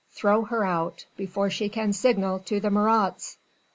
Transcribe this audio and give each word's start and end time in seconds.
Throw 0.09 0.41
her 0.45 0.65
out 0.65 1.05
before 1.15 1.51
she 1.51 1.69
can 1.69 1.93
signal 1.93 2.39
to 2.39 2.59
the 2.59 2.71
Marats!" 2.71 3.37